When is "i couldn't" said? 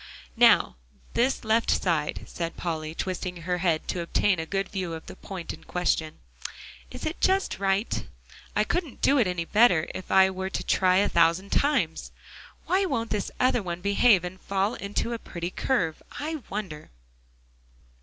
8.55-9.03